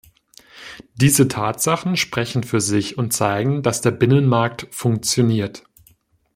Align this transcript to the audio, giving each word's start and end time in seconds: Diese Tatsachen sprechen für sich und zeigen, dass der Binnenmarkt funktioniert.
Diese 0.95 1.27
Tatsachen 1.27 1.95
sprechen 1.95 2.41
für 2.43 2.59
sich 2.59 2.97
und 2.97 3.11
zeigen, 3.13 3.61
dass 3.61 3.81
der 3.81 3.91
Binnenmarkt 3.91 4.65
funktioniert. 4.71 5.63